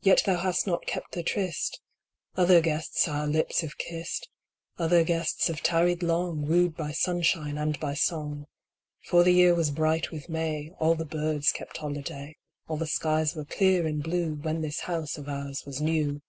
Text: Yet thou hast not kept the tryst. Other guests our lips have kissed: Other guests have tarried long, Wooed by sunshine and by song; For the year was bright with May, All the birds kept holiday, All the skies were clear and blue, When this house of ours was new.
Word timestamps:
Yet 0.00 0.22
thou 0.24 0.38
hast 0.38 0.66
not 0.66 0.86
kept 0.86 1.12
the 1.12 1.22
tryst. 1.22 1.82
Other 2.36 2.62
guests 2.62 3.06
our 3.06 3.26
lips 3.26 3.60
have 3.60 3.76
kissed: 3.76 4.30
Other 4.78 5.04
guests 5.04 5.48
have 5.48 5.62
tarried 5.62 6.02
long, 6.02 6.46
Wooed 6.46 6.74
by 6.74 6.92
sunshine 6.92 7.58
and 7.58 7.78
by 7.78 7.92
song; 7.92 8.46
For 9.04 9.22
the 9.22 9.32
year 9.34 9.54
was 9.54 9.70
bright 9.70 10.10
with 10.10 10.30
May, 10.30 10.70
All 10.78 10.94
the 10.94 11.04
birds 11.04 11.52
kept 11.52 11.76
holiday, 11.76 12.38
All 12.66 12.78
the 12.78 12.86
skies 12.86 13.34
were 13.36 13.44
clear 13.44 13.86
and 13.86 14.02
blue, 14.02 14.36
When 14.36 14.62
this 14.62 14.80
house 14.80 15.18
of 15.18 15.28
ours 15.28 15.64
was 15.66 15.82
new. 15.82 16.22